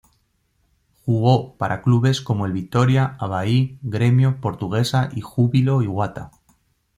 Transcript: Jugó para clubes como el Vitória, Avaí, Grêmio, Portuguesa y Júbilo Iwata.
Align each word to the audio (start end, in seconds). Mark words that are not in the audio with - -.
Jugó 1.05 1.55
para 1.59 1.83
clubes 1.83 2.21
como 2.21 2.47
el 2.47 2.53
Vitória, 2.53 3.15
Avaí, 3.19 3.77
Grêmio, 3.83 4.41
Portuguesa 4.41 5.09
y 5.13 5.21
Júbilo 5.21 5.83
Iwata. 5.83 6.31